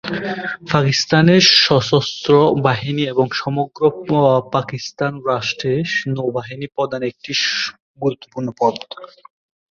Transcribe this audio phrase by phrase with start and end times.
[0.71, 2.31] পাকিস্তানের সশস্ত্র
[2.61, 3.81] বাহিনী এবং সমগ্র
[4.51, 5.73] পাকিস্তান রাষ্ট্রে
[6.07, 7.31] নৌবাহিনী প্রধান একটি
[8.01, 8.75] গুরুত্বপূর্ণ পদ।